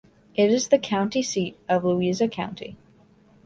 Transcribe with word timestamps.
It 0.33 0.49
is 0.49 0.69
the 0.69 0.79
county 0.79 1.21
seat 1.21 1.59
of 1.69 1.83
Louisa 1.85 2.27
County. 2.27 2.75